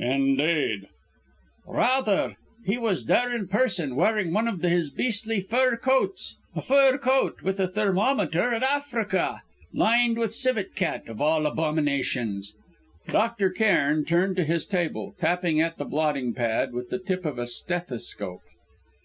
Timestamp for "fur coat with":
6.62-7.56